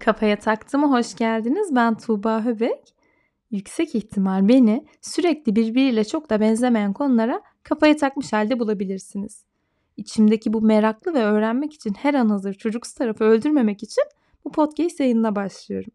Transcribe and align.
Kafaya 0.00 0.38
taktığıma 0.38 0.90
hoş 0.90 1.14
geldiniz. 1.14 1.74
Ben 1.74 1.96
Tuğba 1.96 2.44
Höbek. 2.44 2.94
Yüksek 3.50 3.94
ihtimal 3.94 4.48
beni 4.48 4.86
sürekli 5.00 5.56
birbiriyle 5.56 6.04
çok 6.04 6.30
da 6.30 6.40
benzemeyen 6.40 6.92
konulara 6.92 7.42
kafaya 7.62 7.96
takmış 7.96 8.32
halde 8.32 8.58
bulabilirsiniz. 8.58 9.44
İçimdeki 9.96 10.52
bu 10.52 10.62
meraklı 10.62 11.14
ve 11.14 11.22
öğrenmek 11.22 11.74
için 11.74 11.94
her 11.94 12.14
an 12.14 12.28
hazır 12.28 12.54
çocuksu 12.54 12.94
tarafı 12.94 13.24
öldürmemek 13.24 13.82
için 13.82 14.04
bu 14.44 14.52
podcast 14.52 15.00
yayınına 15.00 15.36
başlıyorum. 15.36 15.92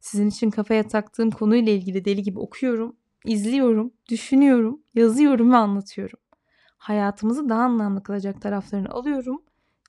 Sizin 0.00 0.28
için 0.28 0.50
kafaya 0.50 0.88
taktığım 0.88 1.30
konuyla 1.30 1.72
ilgili 1.72 2.04
deli 2.04 2.22
gibi 2.22 2.38
okuyorum, 2.38 2.96
izliyorum, 3.24 3.92
düşünüyorum, 4.08 4.82
yazıyorum 4.94 5.52
ve 5.52 5.56
anlatıyorum. 5.56 6.18
Hayatımızı 6.76 7.48
daha 7.48 7.62
anlamlı 7.62 8.02
kılacak 8.02 8.42
taraflarını 8.42 8.88
alıyorum, 8.88 9.42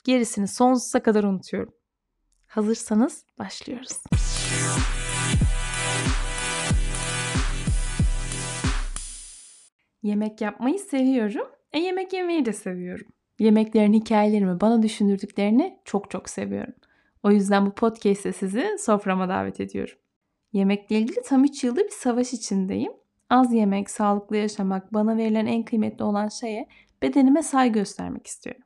gerisini 0.04 0.48
sonsuza 0.48 1.04
kadar 1.04 1.24
unutuyorum. 1.24 1.74
Hazırsanız 2.50 3.26
başlıyoruz. 3.40 4.04
Yemek 10.04 10.42
yapmayı 10.42 10.80
seviyorum. 10.80 11.48
E 11.74 11.80
yemek 11.80 12.14
yemeyi 12.14 12.46
de 12.46 12.54
seviyorum. 12.54 13.08
Yemeklerin 13.40 13.94
hikayelerimi 13.94 14.62
bana 14.62 14.84
düşündürdüklerini 14.84 15.80
çok 15.86 16.12
çok 16.12 16.30
seviyorum. 16.30 16.74
O 17.24 17.32
yüzden 17.32 17.66
bu 17.66 17.72
podcast'te 17.72 18.34
sizi 18.34 18.78
soframa 18.80 19.30
davet 19.30 19.60
ediyorum. 19.60 19.96
Yemekle 20.54 20.98
ilgili 20.98 21.22
tam 21.22 21.44
3 21.44 21.64
yıldır 21.64 21.84
bir 21.84 21.90
savaş 21.90 22.34
içindeyim. 22.34 22.94
Az 23.30 23.54
yemek, 23.54 23.90
sağlıklı 23.90 24.38
yaşamak, 24.38 24.94
bana 24.94 25.18
verilen 25.18 25.46
en 25.46 25.64
kıymetli 25.64 26.04
olan 26.04 26.28
şeye 26.28 26.68
bedenime 27.02 27.44
saygı 27.44 27.80
göstermek 27.80 28.28
istiyorum. 28.28 28.64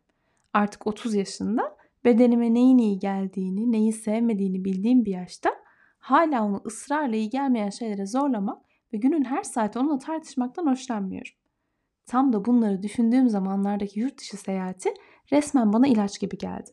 Artık 0.53 0.87
30 0.87 1.15
yaşında 1.15 1.82
bedenime 2.05 2.53
neyin 2.53 2.77
iyi 2.77 2.99
geldiğini, 2.99 3.71
neyi 3.71 3.93
sevmediğini 3.93 4.65
bildiğim 4.65 5.05
bir 5.05 5.11
yaşta 5.11 5.49
hala 5.99 6.45
onu 6.45 6.61
ısrarla 6.65 7.15
iyi 7.15 7.29
gelmeyen 7.29 7.69
şeylere 7.69 8.05
zorlamak 8.05 8.61
ve 8.93 8.97
günün 8.97 9.23
her 9.23 9.43
saati 9.43 9.79
onunla 9.79 9.99
tartışmaktan 9.99 10.65
hoşlanmıyorum. 10.65 11.31
Tam 12.05 12.33
da 12.33 12.45
bunları 12.45 12.83
düşündüğüm 12.83 13.29
zamanlardaki 13.29 13.99
yurt 13.99 14.19
dışı 14.19 14.37
seyahati 14.37 14.93
resmen 15.31 15.73
bana 15.73 15.87
ilaç 15.87 16.19
gibi 16.19 16.37
geldi. 16.37 16.71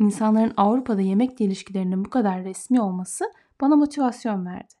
İnsanların 0.00 0.52
Avrupa'da 0.56 1.00
yemekle 1.00 1.44
ilişkilerinin 1.44 2.04
bu 2.04 2.10
kadar 2.10 2.44
resmi 2.44 2.80
olması 2.80 3.24
bana 3.60 3.76
motivasyon 3.76 4.46
verdi. 4.46 4.74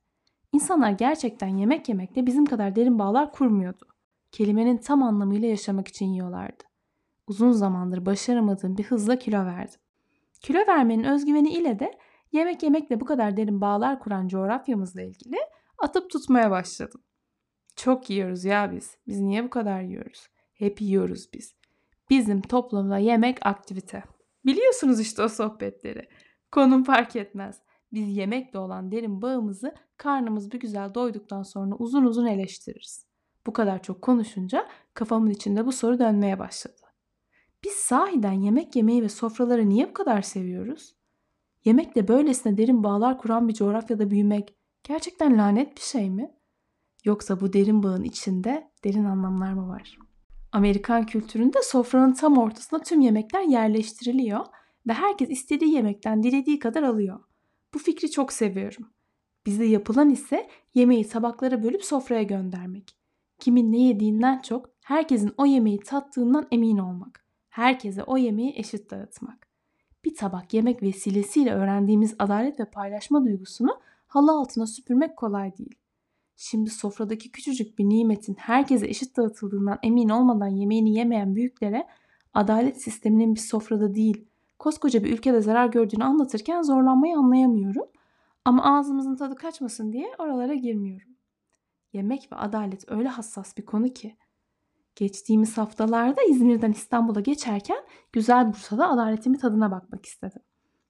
İnsanlar 0.52 0.90
gerçekten 0.90 1.48
yemek 1.48 1.88
yemekle 1.88 2.26
bizim 2.26 2.46
kadar 2.46 2.76
derin 2.76 2.98
bağlar 2.98 3.32
kurmuyordu. 3.32 3.84
Kelimenin 4.32 4.76
tam 4.76 5.02
anlamıyla 5.02 5.48
yaşamak 5.48 5.88
için 5.88 6.06
yiyorlardı. 6.06 6.69
Uzun 7.30 7.52
zamandır 7.52 8.06
başaramadığım 8.06 8.78
bir 8.78 8.84
hızla 8.84 9.18
kilo 9.18 9.44
verdim. 9.44 9.80
Kilo 10.40 10.58
vermenin 10.58 11.04
özgüveni 11.04 11.52
ile 11.52 11.78
de 11.78 11.98
yemek 12.32 12.62
yemekle 12.62 13.00
bu 13.00 13.04
kadar 13.04 13.36
derin 13.36 13.60
bağlar 13.60 14.00
kuran 14.00 14.28
coğrafyamızla 14.28 15.02
ilgili 15.02 15.36
atıp 15.78 16.10
tutmaya 16.10 16.50
başladım. 16.50 17.00
Çok 17.76 18.10
yiyoruz 18.10 18.44
ya 18.44 18.72
biz. 18.72 18.96
Biz 19.06 19.20
niye 19.20 19.44
bu 19.44 19.50
kadar 19.50 19.82
yiyoruz? 19.82 20.26
Hep 20.52 20.80
yiyoruz 20.80 21.32
biz. 21.34 21.54
Bizim 22.10 22.42
toplumda 22.42 22.98
yemek 22.98 23.46
aktivite. 23.46 24.04
Biliyorsunuz 24.46 25.00
işte 25.00 25.22
o 25.22 25.28
sohbetleri. 25.28 26.08
Konum 26.52 26.84
fark 26.84 27.16
etmez. 27.16 27.60
Biz 27.92 28.16
yemekle 28.16 28.58
olan 28.58 28.92
derin 28.92 29.22
bağımızı 29.22 29.74
karnımız 29.96 30.52
bir 30.52 30.60
güzel 30.60 30.94
doyduktan 30.94 31.42
sonra 31.42 31.74
uzun 31.74 32.04
uzun 32.04 32.26
eleştiririz. 32.26 33.06
Bu 33.46 33.52
kadar 33.52 33.82
çok 33.82 34.02
konuşunca 34.02 34.66
kafamın 34.94 35.30
içinde 35.30 35.66
bu 35.66 35.72
soru 35.72 35.98
dönmeye 35.98 36.38
başladı. 36.38 36.79
Biz 37.64 37.72
sahiden 37.72 38.32
yemek 38.32 38.76
yemeyi 38.76 39.02
ve 39.02 39.08
sofraları 39.08 39.68
niye 39.68 39.88
bu 39.88 39.92
kadar 39.92 40.22
seviyoruz? 40.22 40.94
Yemekle 41.64 42.08
böylesine 42.08 42.56
derin 42.56 42.84
bağlar 42.84 43.18
kuran 43.18 43.48
bir 43.48 43.54
coğrafyada 43.54 44.10
büyümek 44.10 44.54
gerçekten 44.84 45.38
lanet 45.38 45.76
bir 45.76 45.82
şey 45.82 46.10
mi? 46.10 46.30
Yoksa 47.04 47.40
bu 47.40 47.52
derin 47.52 47.82
bağın 47.82 48.04
içinde 48.04 48.70
derin 48.84 49.04
anlamlar 49.04 49.52
mı 49.52 49.68
var? 49.68 49.98
Amerikan 50.52 51.06
kültüründe 51.06 51.58
sofranın 51.62 52.12
tam 52.12 52.38
ortasına 52.38 52.82
tüm 52.82 53.00
yemekler 53.00 53.42
yerleştiriliyor 53.42 54.46
ve 54.86 54.92
herkes 54.92 55.30
istediği 55.30 55.74
yemekten 55.74 56.22
dilediği 56.22 56.58
kadar 56.58 56.82
alıyor. 56.82 57.20
Bu 57.74 57.78
fikri 57.78 58.10
çok 58.10 58.32
seviyorum. 58.32 58.90
Bizde 59.46 59.64
yapılan 59.64 60.10
ise 60.10 60.48
yemeği 60.74 61.08
tabaklara 61.08 61.62
bölüp 61.62 61.84
sofraya 61.84 62.22
göndermek. 62.22 62.96
Kimin 63.38 63.72
ne 63.72 63.82
yediğinden 63.82 64.42
çok 64.42 64.70
herkesin 64.84 65.32
o 65.36 65.46
yemeği 65.46 65.80
tattığından 65.80 66.48
emin 66.50 66.78
olmak. 66.78 67.19
Herkese 67.50 68.02
o 68.04 68.16
yemeği 68.16 68.52
eşit 68.56 68.90
dağıtmak. 68.90 69.46
Bir 70.04 70.14
tabak 70.14 70.54
yemek 70.54 70.82
vesilesiyle 70.82 71.54
öğrendiğimiz 71.54 72.14
adalet 72.18 72.60
ve 72.60 72.64
paylaşma 72.64 73.24
duygusunu 73.24 73.80
halı 74.06 74.32
altına 74.32 74.66
süpürmek 74.66 75.16
kolay 75.16 75.56
değil. 75.56 75.74
Şimdi 76.36 76.70
sofradaki 76.70 77.32
küçücük 77.32 77.78
bir 77.78 77.84
nimetin 77.84 78.34
herkese 78.34 78.86
eşit 78.86 79.16
dağıtıldığından 79.16 79.78
emin 79.82 80.08
olmadan 80.08 80.48
yemeğini 80.48 80.94
yemeyen 80.94 81.34
büyüklere 81.34 81.86
adalet 82.34 82.82
sisteminin 82.82 83.34
bir 83.34 83.40
sofrada 83.40 83.94
değil, 83.94 84.28
koskoca 84.58 85.04
bir 85.04 85.12
ülkede 85.12 85.40
zarar 85.40 85.66
gördüğünü 85.66 86.04
anlatırken 86.04 86.62
zorlanmayı 86.62 87.16
anlayamıyorum. 87.16 87.86
Ama 88.44 88.78
ağzımızın 88.78 89.16
tadı 89.16 89.34
kaçmasın 89.34 89.92
diye 89.92 90.10
oralara 90.18 90.54
girmiyorum. 90.54 91.08
Yemek 91.92 92.32
ve 92.32 92.36
adalet 92.36 92.92
öyle 92.92 93.08
hassas 93.08 93.56
bir 93.56 93.64
konu 93.66 93.88
ki. 93.88 94.16
Geçtiğimiz 95.00 95.58
haftalarda 95.58 96.22
İzmir'den 96.30 96.72
İstanbul'a 96.72 97.20
geçerken 97.20 97.76
güzel 98.12 98.48
Bursa'da 98.48 98.88
adaletimin 98.88 99.38
tadına 99.38 99.70
bakmak 99.70 100.06
istedim. 100.06 100.42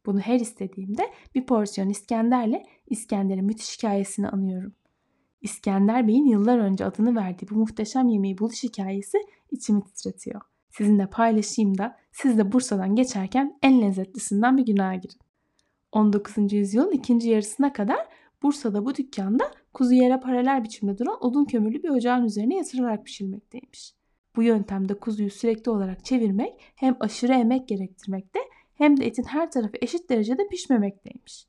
Bunu 0.06 0.20
her 0.20 0.40
istediğimde 0.40 1.02
bir 1.34 1.46
porsiyon 1.46 1.88
İskender'le 1.88 2.62
İskender'in 2.86 3.44
müthiş 3.44 3.78
hikayesini 3.78 4.28
anıyorum. 4.28 4.74
İskender 5.40 6.08
Bey'in 6.08 6.26
yıllar 6.26 6.58
önce 6.58 6.84
adını 6.84 7.16
verdiği 7.16 7.46
bu 7.50 7.54
muhteşem 7.54 8.08
yemeği 8.08 8.38
buluş 8.38 8.62
hikayesi 8.62 9.18
içimi 9.50 9.82
titretiyor. 9.84 10.40
Sizinle 10.70 11.06
paylaşayım 11.06 11.78
da 11.78 11.96
siz 12.12 12.38
de 12.38 12.52
Bursa'dan 12.52 12.94
geçerken 12.94 13.58
en 13.62 13.82
lezzetlisinden 13.82 14.56
bir 14.56 14.66
günaha 14.66 15.02
girin. 15.02 15.20
19. 15.92 16.52
yüzyılın 16.52 16.92
ikinci 16.92 17.28
yarısına 17.28 17.72
kadar 17.72 18.08
Bursa'da 18.42 18.84
bu 18.84 18.94
dükkanda 18.94 19.50
kuzu 19.74 19.94
yere 19.94 20.20
paralel 20.20 20.64
biçimde 20.64 20.98
duran 20.98 21.24
odun 21.24 21.44
kömürlü 21.44 21.82
bir 21.82 21.88
ocağın 21.88 22.24
üzerine 22.24 22.56
yatırılarak 22.56 23.04
pişirilmekteymiş. 23.04 23.99
Bu 24.36 24.42
yöntemde 24.42 24.94
kuzuyu 24.94 25.30
sürekli 25.30 25.70
olarak 25.70 26.04
çevirmek 26.04 26.60
hem 26.74 26.96
aşırı 27.00 27.32
emek 27.32 27.68
gerektirmekte 27.68 28.38
hem 28.74 28.96
de 28.96 29.06
etin 29.06 29.24
her 29.24 29.50
tarafı 29.50 29.76
eşit 29.82 30.10
derecede 30.10 30.48
pişmemekteymiş. 30.48 31.46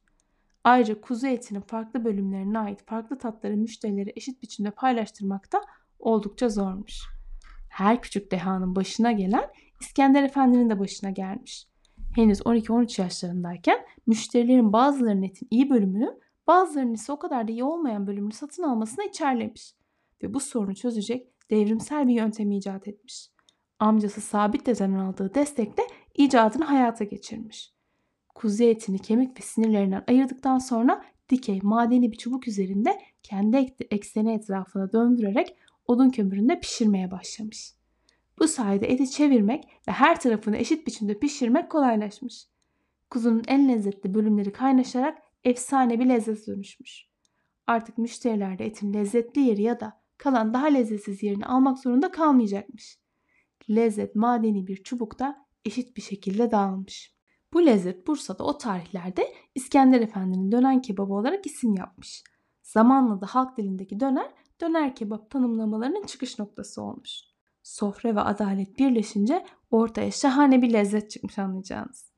Ayrıca 0.64 1.02
kuzu 1.02 1.28
etinin 1.28 1.62
farklı 1.62 2.06
bölümlerine 2.06 2.59
ait 2.59 2.86
farklı 2.86 3.18
tatları 3.18 3.58
müşterilere 3.58 4.12
eşit 4.16 4.41
biçimde 4.44 4.72
paylaştırmak 4.72 5.53
da 5.53 5.62
oldukça 6.00 6.50
zormuş. 6.50 7.00
Her 7.70 8.02
küçük 8.02 8.31
dehanın 8.31 8.75
başına 8.75 9.12
gelen 9.12 9.50
İskender 9.81 10.24
Efendi'nin 10.24 10.70
de 10.70 10.80
başına 10.80 11.09
gelmiş. 11.09 11.68
Henüz 12.16 12.40
12-13 12.40 13.02
yaşlarındayken 13.02 13.86
müşterilerin 14.08 14.74
bazılarının 14.74 15.24
etin 15.24 15.47
iyi 15.52 15.70
bölümünü 15.70 16.20
bazılarının 16.47 16.94
ise 16.94 17.12
o 17.12 17.20
kadar 17.20 17.47
da 17.47 17.52
iyi 17.52 17.64
olmayan 17.64 18.08
bölümünü 18.08 18.34
satın 18.34 18.64
almasına 18.64 19.06
içerlemiş. 19.06 19.74
Ve 20.24 20.34
bu 20.34 20.40
sorunu 20.40 20.75
çözecek 20.75 21.31
devrimsel 21.52 22.08
bir 22.08 22.14
yöntem 22.14 22.52
icat 22.52 22.88
etmiş. 22.88 23.28
Amcası 23.80 24.22
Sabit 24.22 24.66
Dede'den 24.66 24.94
aldığı 24.94 25.36
destekle 25.36 25.84
icadını 26.16 26.66
hayata 26.66 27.04
geçirmiş. 27.04 27.74
Kuzu 28.36 28.64
etini 28.64 29.00
kemik 29.00 29.40
ve 29.40 29.42
sinirlerinden 29.44 30.04
ayırdıktan 30.08 30.58
sonra 30.58 31.06
dikey 31.30 31.60
madeni 31.64 32.12
bir 32.12 32.18
çubuk 32.18 32.48
üzerinde 32.48 33.00
kendi 33.24 33.76
ekseni 33.92 34.34
etrafına 34.34 34.92
döndürerek 34.92 35.58
odun 35.86 36.10
kömüründe 36.10 36.60
pişirmeye 36.60 37.12
başlamış. 37.12 37.74
Bu 38.40 38.48
sayede 38.48 38.88
eti 38.88 39.12
çevirmek 39.12 39.64
ve 39.88 39.92
her 39.92 40.20
tarafını 40.20 40.58
eşit 40.58 40.88
biçimde 40.88 41.20
pişirmek 41.20 41.72
kolaylaşmış. 41.72 42.46
Kuzunun 43.10 43.44
en 43.48 43.70
lezzetli 43.70 44.14
bölümleri 44.14 44.52
kaynaşarak 44.52 45.18
efsane 45.44 46.00
bir 46.00 46.06
lezzet 46.06 46.47
dönüşmüş. 46.47 47.06
Artık 47.68 47.97
müşteriler 47.97 48.59
de 48.59 48.66
etin 48.66 48.94
lezzetli 48.94 49.42
yeri 49.42 49.62
ya 49.62 49.80
da 49.80 50.01
kalan 50.22 50.53
daha 50.53 50.66
lezzetsiz 50.66 51.23
yerini 51.23 51.46
almak 51.46 51.79
zorunda 51.79 52.12
kalmayacakmış. 52.12 53.00
Lezzet 53.70 54.16
madeni 54.16 54.68
bir 54.68 54.84
çubukta 54.84 55.46
eşit 55.66 55.97
bir 55.97 56.02
şekilde 56.02 56.52
dağılmış. 56.52 57.16
Bu 57.53 57.66
lezzet 57.66 58.08
Bursa'da 58.08 58.44
o 58.44 58.58
tarihlerde 58.58 59.34
İskender 59.56 60.02
Efendi'nin 60.02 60.52
dönen 60.52 60.82
kebabı 60.82 61.14
olarak 61.14 61.46
isim 61.46 61.76
yapmış. 61.76 62.23
Zamanla 62.64 63.22
da 63.22 63.26
halk 63.26 63.58
dilindeki 63.58 64.00
döner, 64.00 64.32
döner 64.62 64.96
kebap 64.96 65.29
tanımlamalarının 65.29 66.06
çıkış 66.06 66.40
noktası 66.40 66.82
olmuş. 66.82 67.22
Sofra 67.64 68.16
ve 68.16 68.22
adalet 68.22 68.79
birleşince 68.79 69.46
ortaya 69.72 70.12
şahane 70.12 70.62
bir 70.62 70.73
lezzet 70.73 71.12
çıkmış 71.12 71.40
anlayacağınız. 71.40 72.12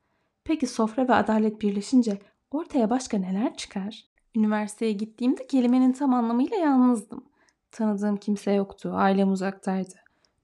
Peki 0.43 0.67
sofra 0.67 1.07
ve 1.07 1.13
adalet 1.13 1.61
birleşince 1.61 2.19
ortaya 2.51 2.89
başka 2.89 3.17
neler 3.17 3.57
çıkar? 3.57 4.03
Üniversiteye 4.35 4.91
gittiğimde 4.91 5.47
kelimenin 5.47 5.91
tam 5.91 6.13
anlamıyla 6.13 6.57
yalnızdım. 6.57 7.32
Tanıdığım 7.73 8.17
kimse 8.17 8.51
yoktu, 8.51 8.91
ailem 8.93 9.31
uzaktaydı. 9.31 9.93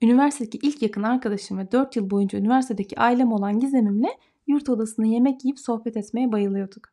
Üniversitedeki 0.01 0.67
ilk 0.67 0.81
yakın 0.81 1.03
arkadaşım 1.03 1.57
ve 1.57 1.71
4 1.71 1.95
yıl 1.95 2.09
boyunca 2.09 2.39
üniversitedeki 2.39 2.99
ailem 2.99 3.31
olan 3.31 3.59
Gizemimle 3.59 4.07
yurt 4.47 4.69
odasında 4.69 5.07
yemek 5.07 5.45
yiyip 5.45 5.59
sohbet 5.59 5.97
etmeye 5.97 6.31
bayılıyorduk. 6.31 6.87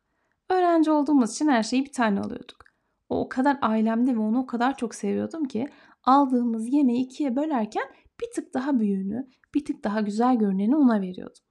Öğrenci 0.49 0.91
olduğumuz 0.91 1.31
için 1.31 1.47
her 1.47 1.63
şeyi 1.63 1.85
bir 1.85 1.91
tane 1.91 2.19
alıyorduk. 2.19 2.65
O 3.09 3.19
o 3.19 3.29
kadar 3.29 3.57
ailemde 3.61 4.15
ve 4.15 4.19
onu 4.19 4.39
o 4.39 4.45
kadar 4.45 4.77
çok 4.77 4.95
seviyordum 4.95 5.45
ki 5.45 5.67
aldığımız 6.03 6.73
yemeği 6.73 7.05
ikiye 7.05 7.35
bölerken 7.35 7.85
bir 8.21 8.27
tık 8.35 8.53
daha 8.53 8.79
büyüğünü, 8.79 9.27
bir 9.55 9.65
tık 9.65 9.83
daha 9.83 10.01
güzel 10.01 10.35
görüneni 10.35 10.75
ona 10.75 11.01
veriyordum. 11.01 11.43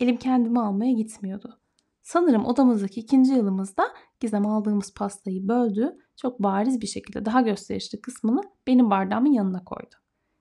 Elim 0.00 0.16
kendimi 0.16 0.60
almaya 0.60 0.92
gitmiyordu. 0.92 1.60
Sanırım 2.06 2.46
odamızdaki 2.46 3.00
ikinci 3.00 3.32
yılımızda 3.32 3.94
Gizem 4.20 4.46
aldığımız 4.46 4.94
pastayı 4.94 5.48
böldü, 5.48 5.98
çok 6.16 6.42
bariz 6.42 6.80
bir 6.80 6.86
şekilde 6.86 7.24
daha 7.24 7.40
gösterişli 7.40 8.00
kısmını 8.00 8.40
benim 8.66 8.90
bardağımın 8.90 9.32
yanına 9.32 9.64
koydu. 9.64 9.94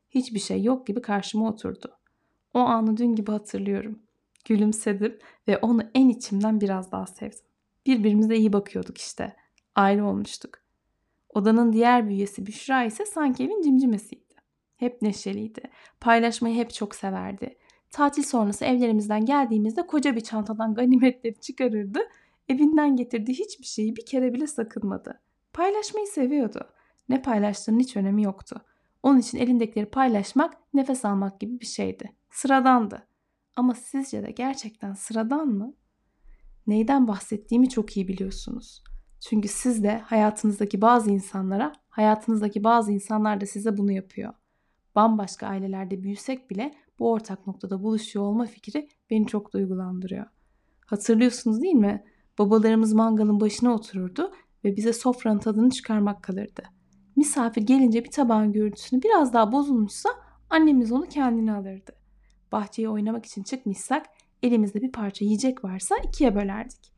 Hiçbir 0.09 0.39
şey 0.39 0.63
yok 0.63 0.87
gibi 0.87 1.01
karşıma 1.01 1.49
oturdu. 1.49 1.97
O 2.53 2.59
anı 2.59 2.97
dün 2.97 3.15
gibi 3.15 3.31
hatırlıyorum. 3.31 3.99
Gülümsedim 4.45 5.19
ve 5.47 5.57
onu 5.57 5.81
en 5.95 6.09
içimden 6.09 6.61
biraz 6.61 6.91
daha 6.91 7.07
sevdim. 7.07 7.45
Birbirimize 7.85 8.35
iyi 8.35 8.53
bakıyorduk 8.53 8.97
işte. 8.97 9.35
Ayrı 9.75 10.05
olmuştuk. 10.05 10.59
Odanın 11.29 11.73
diğer 11.73 12.09
bir 12.09 12.15
üyesi 12.15 12.45
Büşra 12.45 12.83
ise 12.83 13.05
sanki 13.05 13.43
evin 13.43 13.61
cimcimesiydi. 13.61 14.35
Hep 14.77 15.01
neşeliydi. 15.01 15.61
Paylaşmayı 15.99 16.55
hep 16.55 16.73
çok 16.73 16.95
severdi. 16.95 17.57
Tatil 17.91 18.23
sonrası 18.23 18.65
evlerimizden 18.65 19.25
geldiğimizde 19.25 19.87
koca 19.87 20.15
bir 20.15 20.21
çantadan 20.21 20.73
ganimetleri 20.75 21.39
çıkarırdı. 21.39 21.99
Evinden 22.49 22.95
getirdiği 22.95 23.33
hiçbir 23.33 23.65
şeyi 23.65 23.95
bir 23.95 24.05
kere 24.05 24.33
bile 24.33 24.47
sakınmadı. 24.47 25.21
Paylaşmayı 25.53 26.07
seviyordu. 26.07 26.69
Ne 27.09 27.21
paylaştığının 27.21 27.79
hiç 27.79 27.97
önemi 27.97 28.23
yoktu. 28.23 28.61
Onun 29.03 29.19
için 29.19 29.37
elindekileri 29.37 29.89
paylaşmak 29.89 30.53
nefes 30.73 31.05
almak 31.05 31.39
gibi 31.39 31.59
bir 31.59 31.65
şeydi. 31.65 32.11
Sıradandı. 32.29 33.07
Ama 33.55 33.73
sizce 33.75 34.23
de 34.23 34.31
gerçekten 34.31 34.93
sıradan 34.93 35.47
mı? 35.47 35.73
Neyden 36.67 37.07
bahsettiğimi 37.07 37.69
çok 37.69 37.97
iyi 37.97 38.07
biliyorsunuz. 38.07 38.83
Çünkü 39.19 39.47
siz 39.47 39.83
de 39.83 39.97
hayatınızdaki 39.97 40.81
bazı 40.81 41.11
insanlara, 41.11 41.73
hayatınızdaki 41.89 42.63
bazı 42.63 42.91
insanlar 42.91 43.41
da 43.41 43.45
size 43.45 43.77
bunu 43.77 43.91
yapıyor. 43.91 44.33
Bambaşka 44.95 45.47
ailelerde 45.47 46.03
büyüsek 46.03 46.49
bile 46.49 46.73
bu 46.99 47.11
ortak 47.11 47.47
noktada 47.47 47.83
buluşuyor 47.83 48.25
olma 48.25 48.45
fikri 48.45 48.89
beni 49.09 49.27
çok 49.27 49.53
duygulandırıyor. 49.53 50.25
Hatırlıyorsunuz 50.85 51.61
değil 51.61 51.75
mi? 51.75 52.03
Babalarımız 52.39 52.93
mangalın 52.93 53.39
başına 53.39 53.73
otururdu 53.73 54.31
ve 54.63 54.75
bize 54.75 54.93
sofranın 54.93 55.39
tadını 55.39 55.69
çıkarmak 55.69 56.23
kalırdı. 56.23 56.63
Misafir 57.15 57.61
gelince 57.61 58.03
bir 58.03 58.11
tabağın 58.11 58.53
görüntüsünü 58.53 59.03
biraz 59.03 59.33
daha 59.33 59.51
bozulmuşsa 59.51 60.09
annemiz 60.49 60.91
onu 60.91 61.05
kendine 61.09 61.53
alırdı. 61.53 61.91
Bahçeye 62.51 62.89
oynamak 62.89 63.25
için 63.25 63.43
çıkmışsak 63.43 64.05
elimizde 64.43 64.81
bir 64.81 64.91
parça 64.91 65.25
yiyecek 65.25 65.63
varsa 65.63 65.95
ikiye 65.97 66.35
bölerdik. 66.35 66.93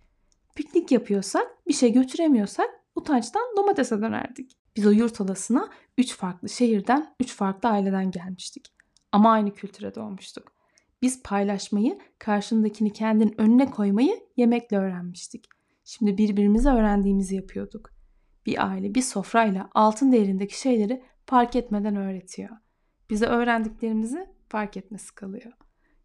Piknik 0.55 0.91
yapıyorsak, 0.91 1.47
bir 1.67 1.73
şey 1.73 1.93
götüremiyorsak 1.93 2.69
utançtan 2.95 3.43
domatese 3.57 4.01
dönerdik. 4.01 4.57
Biz 4.75 4.87
o 4.87 4.91
yurt 4.91 5.21
odasına 5.21 5.69
üç 5.97 6.15
farklı 6.15 6.49
şehirden, 6.49 7.15
üç 7.19 7.35
farklı 7.35 7.69
aileden 7.69 8.11
gelmiştik. 8.11 8.76
Ama 9.17 9.31
aynı 9.31 9.53
kültüre 9.53 9.95
doğmuştuk. 9.95 10.51
Biz 11.01 11.23
paylaşmayı, 11.23 11.99
karşındakini 12.19 12.93
kendin 12.93 13.41
önüne 13.41 13.71
koymayı 13.71 14.19
yemekle 14.37 14.77
öğrenmiştik. 14.77 15.45
Şimdi 15.85 16.17
birbirimize 16.17 16.69
öğrendiğimizi 16.69 17.35
yapıyorduk. 17.35 17.89
Bir 18.45 18.67
aile 18.67 18.95
bir 18.95 19.01
sofrayla 19.01 19.69
altın 19.73 20.11
değerindeki 20.11 20.59
şeyleri 20.59 21.03
fark 21.25 21.55
etmeden 21.55 21.95
öğretiyor. 21.95 22.49
Bize 23.09 23.25
öğrendiklerimizi 23.25 24.27
fark 24.49 24.77
etmesi 24.77 25.15
kalıyor. 25.15 25.53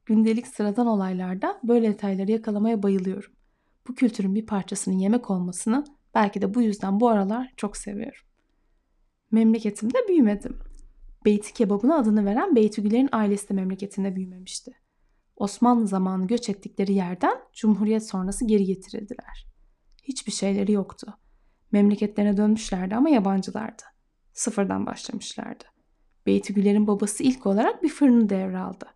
Gündelik 0.07 0.47
sıradan 0.47 0.87
olaylarda 0.87 1.61
böyle 1.65 1.89
detayları 1.89 2.31
yakalamaya 2.31 2.83
bayılıyorum. 2.83 3.33
Bu 3.89 3.95
kültürün 3.95 4.35
bir 4.35 4.47
parçasının 4.47 4.99
yemek 4.99 5.31
olmasını 5.31 5.85
belki 6.15 6.43
de 6.43 6.55
bu 6.55 6.63
yüzden 6.63 7.01
bu 7.01 7.09
aralar 7.09 7.53
çok 7.57 7.77
seviyorum. 7.77 8.23
Memleketimde 9.31 9.99
büyümedim. 10.09 10.72
Beyti 11.25 11.53
kebabına 11.53 11.97
adını 11.97 12.25
veren 12.25 12.57
Beytügüler'in 12.57 13.09
ailesi 13.13 13.49
de 13.49 13.55
memleketinde 13.55 14.17
büyümemişti. 14.17 14.73
Osmanlı 15.37 15.87
zamanı 15.87 16.27
göç 16.27 16.49
ettikleri 16.49 16.93
yerden 16.93 17.39
Cumhuriyet 17.53 18.07
sonrası 18.07 18.47
geri 18.47 18.65
getirildiler. 18.65 19.47
Hiçbir 20.03 20.33
şeyleri 20.33 20.73
yoktu. 20.73 21.19
Memleketlerine 21.73 22.37
dönmüşlerdi 22.37 22.97
ama 22.97 23.09
yabancılardı. 23.09 23.83
Sıfırdan 24.33 24.87
başlamışlardı. 24.87 25.65
Beytügüler'in 26.27 26.87
babası 26.87 27.23
ilk 27.23 27.47
olarak 27.47 27.83
bir 27.83 27.89
fırını 27.89 28.29
devraldı. 28.29 28.87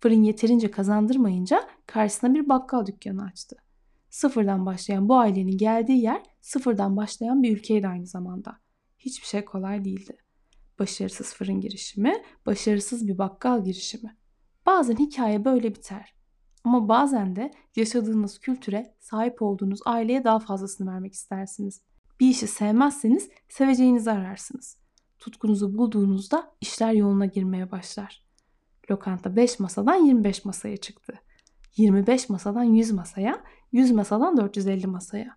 Fırın 0.00 0.22
yeterince 0.22 0.70
kazandırmayınca 0.70 1.68
karşısına 1.86 2.34
bir 2.34 2.48
bakkal 2.48 2.86
dükkanı 2.86 3.24
açtı. 3.24 3.56
Sıfırdan 4.10 4.66
başlayan 4.66 5.08
bu 5.08 5.16
ailenin 5.16 5.58
geldiği 5.58 6.02
yer 6.02 6.22
sıfırdan 6.40 6.96
başlayan 6.96 7.42
bir 7.42 7.56
ülkeydi 7.56 7.88
aynı 7.88 8.06
zamanda. 8.06 8.58
Hiçbir 8.98 9.26
şey 9.26 9.44
kolay 9.44 9.84
değildi. 9.84 10.16
Başarısız 10.78 11.34
fırın 11.34 11.60
girişimi, 11.60 12.22
başarısız 12.46 13.08
bir 13.08 13.18
bakkal 13.18 13.64
girişimi. 13.64 14.16
Bazen 14.66 14.96
hikaye 14.96 15.44
böyle 15.44 15.74
biter. 15.74 16.14
Ama 16.64 16.88
bazen 16.88 17.36
de 17.36 17.50
yaşadığınız 17.76 18.38
kültüre, 18.38 18.94
sahip 19.00 19.42
olduğunuz 19.42 19.80
aileye 19.84 20.24
daha 20.24 20.38
fazlasını 20.38 20.90
vermek 20.90 21.12
istersiniz. 21.12 21.82
Bir 22.20 22.28
işi 22.28 22.46
sevmezseniz 22.46 23.30
seveceğinizi 23.48 24.10
ararsınız. 24.10 24.76
Tutkunuzu 25.18 25.78
bulduğunuzda 25.78 26.52
işler 26.60 26.92
yoluna 26.92 27.26
girmeye 27.26 27.70
başlar. 27.70 28.24
Lokanta 28.90 29.36
5 29.36 29.58
masadan 29.58 29.94
25 29.94 30.44
masaya 30.44 30.76
çıktı. 30.76 31.20
25 31.76 32.28
masadan 32.28 32.62
100 32.62 32.92
masaya, 32.92 33.42
100 33.72 33.90
masadan 33.90 34.36
450 34.36 34.86
masaya. 34.86 35.36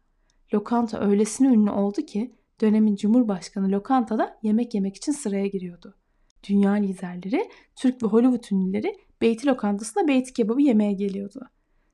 Lokanta 0.54 1.00
öylesine 1.00 1.48
ünlü 1.48 1.72
oldu 1.72 2.02
ki 2.02 2.36
dönemin 2.62 2.96
Cumhurbaşkanı 2.96 3.72
lokantada 3.72 4.40
yemek 4.44 4.74
yemek 4.74 4.96
için 4.96 5.12
sıraya 5.12 5.48
giriyordu. 5.48 5.96
Dünya 6.50 6.72
liderleri, 6.72 7.50
Türk 7.76 8.04
ve 8.04 8.08
Hollywood 8.08 8.52
ünlüleri 8.52 8.96
Beyti 9.22 9.48
lokantasına 9.48 10.08
beyti 10.08 10.34
kebabı 10.34 10.62
yemeye 10.62 10.94
geliyordu. 10.94 11.50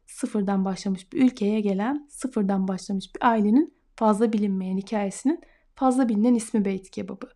Sıfırdan 0.05 0.65
başlamış 0.65 1.13
bir 1.13 1.23
ülkeye 1.23 1.61
gelen, 1.61 2.07
sıfırdan 2.09 2.67
başlamış 2.67 3.15
bir 3.15 3.27
ailenin 3.27 3.73
fazla 3.95 4.33
bilinmeyen 4.33 4.77
hikayesinin 4.77 5.41
fazla 5.75 6.09
bilinen 6.09 6.35
ismi 6.35 6.65
beyti 6.65 6.91
kebabı. 6.91 7.29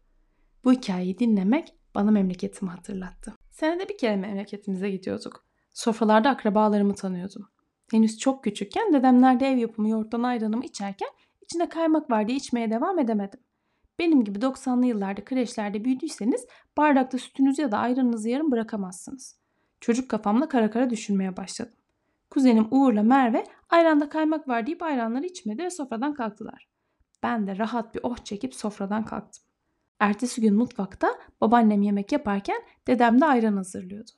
Bu 0.63 0.74
hikayeyi 0.74 1.19
dinlemek 1.19 1.74
bana 1.95 2.12
memleketimi 2.12 2.72
hatırlattı. 2.72 3.34
Senede 3.51 3.89
bir 3.89 3.98
kere 3.98 4.16
memleketimize 4.16 4.89
gidiyorduk. 4.89 5.45
Sofralarda 5.74 6.30
akrabalarımı 6.30 6.95
tanıyordum. 6.95 7.48
Henüz 7.92 8.18
çok 8.18 8.44
küçükken 8.44 8.94
dedemlerde 8.94 9.48
ev 9.48 9.57
yapımı 9.57 9.89
yoğurttan 9.89 10.24
ayranımı 10.24 10.66
içerken 10.66 11.10
içinde 11.51 11.69
kaymak 11.69 12.12
var 12.12 12.27
diye 12.27 12.38
içmeye 12.38 12.71
devam 12.71 13.00
edemedim. 13.00 13.39
Benim 14.00 14.24
gibi 14.24 14.39
90'lı 14.39 14.86
yıllarda 14.86 15.24
kreşlerde 15.24 15.86
büyüdüyseniz 15.86 16.46
bardakta 16.77 17.17
sütünüzü 17.17 17.62
ya 17.62 17.72
da 17.72 17.77
ayranınızı 17.77 18.29
yarım 18.29 18.51
bırakamazsınız. 18.51 19.39
Çocuk 19.81 20.10
kafamla 20.10 20.48
kara 20.48 20.70
kara 20.70 20.89
düşünmeye 20.89 21.38
başladım. 21.38 21.74
Kuzenim 22.29 22.67
Uğur'la 22.72 23.03
Merve 23.03 23.46
ayranda 23.70 24.10
kaymak 24.10 24.48
var 24.48 24.67
deyip 24.67 24.84
ayranları 24.84 25.25
içmedi 25.25 25.63
ve 25.63 25.70
sofradan 25.70 26.13
kalktılar. 26.13 26.70
Ben 27.24 27.48
de 27.48 27.58
rahat 27.58 27.96
bir 27.96 28.00
oh 28.03 28.17
çekip 28.17 28.55
sofradan 28.55 29.05
kalktım. 29.05 29.43
Ertesi 30.00 30.41
gün 30.41 30.55
mutfakta 30.55 31.08
babaannem 31.41 31.81
yemek 31.81 32.12
yaparken 32.12 32.62
dedem 32.88 33.22
de 33.22 33.25
ayran 33.25 33.58
hazırlıyordu. 33.58 34.12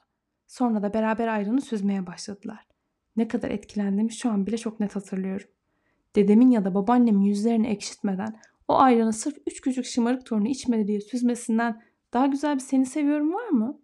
Sonra 0.47 0.83
da 0.83 0.93
beraber 0.93 1.27
ayranı 1.27 1.61
süzmeye 1.61 2.07
başladılar. 2.07 2.67
Ne 3.15 3.27
kadar 3.27 3.51
etkilendiğimi 3.51 4.11
şu 4.11 4.29
an 4.29 4.47
bile 4.47 4.57
çok 4.57 4.79
net 4.79 4.95
hatırlıyorum. 4.95 5.47
Dedemin 6.15 6.51
ya 6.51 6.65
da 6.65 6.75
babaannemin 6.75 7.21
yüzlerini 7.21 7.67
ekşitmeden 7.67 8.39
o 8.67 8.77
ayranı 8.77 9.13
sırf 9.13 9.37
üç 9.47 9.61
küçük 9.61 9.85
şımarık 9.85 10.25
torunu 10.25 10.47
içmedi 10.47 10.87
diye 10.87 11.01
süzmesinden 11.01 11.81
daha 12.13 12.25
güzel 12.25 12.55
bir 12.55 12.59
seni 12.59 12.85
seviyorum 12.85 13.33
var 13.33 13.47
mı? 13.47 13.79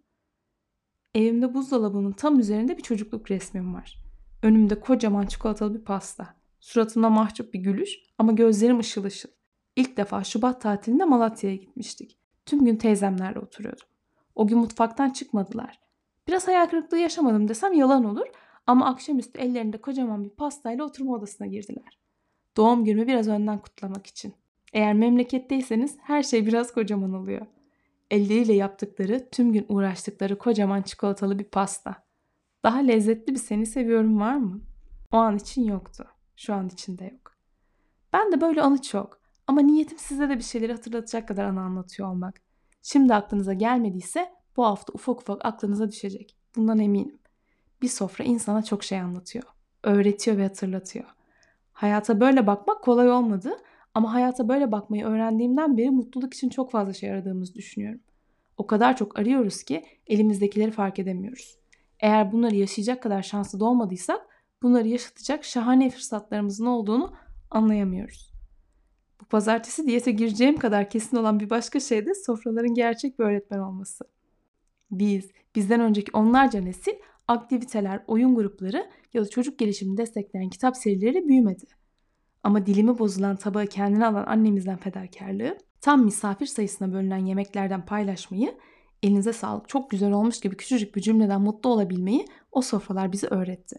Evimde 1.14 1.54
buzdolabının 1.54 2.12
tam 2.12 2.38
üzerinde 2.38 2.76
bir 2.76 2.82
çocukluk 2.82 3.30
resmim 3.30 3.74
var. 3.74 3.98
Önümde 4.42 4.80
kocaman 4.80 5.26
çikolatalı 5.26 5.74
bir 5.74 5.84
pasta. 5.84 6.34
Suratımda 6.60 7.10
mahcup 7.10 7.54
bir 7.54 7.58
gülüş 7.58 7.98
ama 8.18 8.32
gözlerim 8.32 8.78
ışıl 8.78 9.04
ışıl. 9.04 9.28
İlk 9.76 9.96
defa 9.96 10.24
Şubat 10.24 10.60
tatilinde 10.60 11.04
Malatya'ya 11.04 11.56
gitmiştik. 11.56 12.18
Tüm 12.46 12.64
gün 12.64 12.76
teyzemlerle 12.76 13.38
oturuyordum. 13.38 13.86
O 14.34 14.46
gün 14.46 14.58
mutfaktan 14.58 15.10
çıkmadılar. 15.10 15.80
Biraz 16.28 16.48
hayal 16.48 16.66
kırıklığı 16.66 16.98
yaşamadım 16.98 17.48
desem 17.48 17.72
yalan 17.72 18.04
olur 18.04 18.26
ama 18.66 18.86
akşamüstü 18.86 19.40
ellerinde 19.40 19.80
kocaman 19.80 20.24
bir 20.24 20.30
pastayla 20.30 20.84
oturma 20.84 21.12
odasına 21.12 21.46
girdiler. 21.46 21.98
Doğum 22.56 22.84
günümü 22.84 23.06
biraz 23.06 23.28
önden 23.28 23.58
kutlamak 23.58 24.06
için. 24.06 24.34
Eğer 24.72 24.94
memleketteyseniz 24.94 25.96
her 26.02 26.22
şey 26.22 26.46
biraz 26.46 26.72
kocaman 26.72 27.14
oluyor. 27.14 27.46
Elleriyle 28.10 28.52
yaptıkları, 28.52 29.28
tüm 29.30 29.52
gün 29.52 29.66
uğraştıkları 29.68 30.38
kocaman 30.38 30.82
çikolatalı 30.82 31.38
bir 31.38 31.44
pasta. 31.44 32.04
Daha 32.64 32.78
lezzetli 32.78 33.34
bir 33.34 33.38
seni 33.38 33.66
seviyorum 33.66 34.20
var 34.20 34.36
mı? 34.36 34.60
O 35.12 35.16
an 35.16 35.36
için 35.36 35.64
yoktu. 35.64 36.06
Şu 36.36 36.54
an 36.54 36.68
için 36.68 36.98
de 36.98 37.04
yok. 37.04 37.36
Ben 38.12 38.32
de 38.32 38.40
böyle 38.40 38.62
anı 38.62 38.82
çok. 38.82 39.20
Ama 39.46 39.60
niyetim 39.60 39.98
size 39.98 40.28
de 40.28 40.36
bir 40.38 40.42
şeyleri 40.42 40.72
hatırlatacak 40.72 41.28
kadar 41.28 41.44
anı 41.44 41.60
anlatıyor 41.60 42.08
olmak. 42.08 42.40
Şimdi 42.82 43.14
aklınıza 43.14 43.52
gelmediyse 43.52 44.32
bu 44.56 44.66
hafta 44.66 44.92
ufak 44.92 45.20
ufak 45.20 45.44
aklınıza 45.44 45.90
düşecek. 45.90 46.36
Bundan 46.56 46.78
eminim. 46.78 47.18
Bir 47.82 47.88
sofra 47.88 48.24
insana 48.24 48.62
çok 48.62 48.84
şey 48.84 49.00
anlatıyor. 49.00 49.44
Öğretiyor 49.82 50.36
ve 50.36 50.42
hatırlatıyor. 50.42 51.04
Hayata 51.80 52.20
böyle 52.20 52.46
bakmak 52.46 52.82
kolay 52.82 53.10
olmadı 53.10 53.56
ama 53.94 54.14
hayata 54.14 54.48
böyle 54.48 54.72
bakmayı 54.72 55.04
öğrendiğimden 55.04 55.78
beri 55.78 55.90
mutluluk 55.90 56.34
için 56.34 56.48
çok 56.48 56.70
fazla 56.70 56.92
şey 56.92 57.10
aradığımızı 57.10 57.54
düşünüyorum. 57.54 58.00
O 58.56 58.66
kadar 58.66 58.96
çok 58.96 59.18
arıyoruz 59.18 59.62
ki 59.62 59.84
elimizdekileri 60.06 60.70
fark 60.70 60.98
edemiyoruz. 60.98 61.58
Eğer 62.00 62.32
bunları 62.32 62.56
yaşayacak 62.56 63.02
kadar 63.02 63.22
şanslı 63.22 63.60
da 63.60 63.64
olmadıysak 63.64 64.20
bunları 64.62 64.88
yaşatacak 64.88 65.44
şahane 65.44 65.90
fırsatlarımızın 65.90 66.66
olduğunu 66.66 67.14
anlayamıyoruz. 67.50 68.32
Bu 69.20 69.24
pazartesi 69.24 69.86
diyete 69.86 70.10
gireceğim 70.10 70.56
kadar 70.56 70.90
kesin 70.90 71.16
olan 71.16 71.40
bir 71.40 71.50
başka 71.50 71.80
şey 71.80 72.06
de 72.06 72.14
sofraların 72.14 72.74
gerçek 72.74 73.18
bir 73.18 73.24
öğretmen 73.24 73.58
olması. 73.58 74.04
Biz, 74.90 75.30
bizden 75.54 75.80
önceki 75.80 76.10
onlarca 76.12 76.60
nesil 76.60 76.94
aktiviteler, 77.30 78.02
oyun 78.06 78.34
grupları 78.34 78.90
ya 79.14 79.22
da 79.22 79.28
çocuk 79.28 79.58
gelişimini 79.58 79.96
destekleyen 79.96 80.50
kitap 80.50 80.76
serileri 80.76 81.28
büyümedi. 81.28 81.64
Ama 82.42 82.66
dilimi 82.66 82.98
bozulan 82.98 83.36
tabağı 83.36 83.66
kendine 83.66 84.06
alan 84.06 84.24
annemizden 84.26 84.76
fedakarlığı, 84.76 85.58
tam 85.80 86.04
misafir 86.04 86.46
sayısına 86.46 86.92
bölünen 86.92 87.26
yemeklerden 87.26 87.86
paylaşmayı, 87.86 88.54
elinize 89.02 89.32
sağlık 89.32 89.68
çok 89.68 89.90
güzel 89.90 90.12
olmuş 90.12 90.40
gibi 90.40 90.56
küçücük 90.56 90.96
bir 90.96 91.00
cümleden 91.00 91.40
mutlu 91.40 91.70
olabilmeyi 91.70 92.26
o 92.52 92.62
sofralar 92.62 93.12
bize 93.12 93.26
öğretti. 93.26 93.76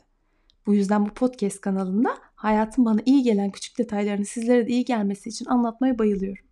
Bu 0.66 0.74
yüzden 0.74 1.06
bu 1.06 1.10
podcast 1.10 1.62
kanalında 1.62 2.18
hayatın 2.36 2.86
bana 2.86 3.00
iyi 3.06 3.24
gelen 3.24 3.52
küçük 3.52 3.78
detaylarını 3.78 4.26
sizlere 4.26 4.68
de 4.68 4.70
iyi 4.70 4.86
gelmesi 4.86 5.30
için 5.30 5.46
anlatmaya 5.46 6.00
bayılıyorum. 6.00 6.46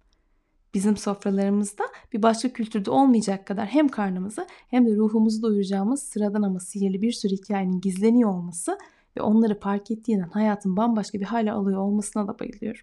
Bizim 0.74 0.98
sofralarımızda 0.98 1.84
bir 2.14 2.24
başka 2.24 2.54
kültürde 2.54 2.92
olmayacak 2.92 3.48
kadar 3.48 3.68
hem 3.68 3.88
karnımızı 3.88 4.48
hem 4.68 4.86
de 4.86 4.96
ruhumuzu 4.96 5.42
doyuracağımız 5.42 6.04
sıradan 6.04 6.42
ama 6.42 6.60
sihirli 6.60 7.02
bir 7.02 7.12
sürü 7.12 7.34
hikayenin 7.34 7.82
gizleniyor 7.82 8.30
olması 8.30 8.78
ve 9.18 9.22
onları 9.22 9.60
fark 9.60 9.92
ettiğinden 9.92 10.30
hayatın 10.30 10.78
bambaşka 10.78 11.20
bir 11.20 11.26
hale 11.26 11.52
alıyor 11.52 11.80
olmasına 11.80 12.28
da 12.28 12.40
bayılıyorum. 12.40 12.82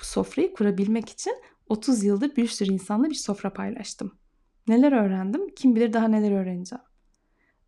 Bu 0.00 0.04
sofrayı 0.04 0.54
kurabilmek 0.54 1.08
için 1.08 1.32
30 1.68 2.04
yıldır 2.04 2.36
bir 2.36 2.46
sürü 2.46 2.72
insanla 2.72 3.10
bir 3.10 3.14
sofra 3.14 3.52
paylaştım. 3.52 4.12
Neler 4.68 4.92
öğrendim, 4.92 5.54
kim 5.56 5.76
bilir 5.76 5.92
daha 5.92 6.08
neler 6.08 6.32
öğreneceğim. 6.32 6.84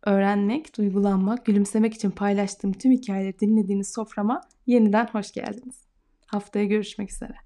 Öğrenmek, 0.05 0.77
duygulanmak, 0.77 1.45
gülümsemek 1.45 1.93
için 1.93 2.11
paylaştığım 2.11 2.73
tüm 2.73 2.91
hikayeleri 2.91 3.39
dinlediğiniz 3.39 3.93
soframa 3.93 4.41
yeniden 4.65 5.07
hoş 5.11 5.31
geldiniz. 5.31 5.83
Haftaya 6.25 6.65
görüşmek 6.65 7.11
üzere. 7.11 7.43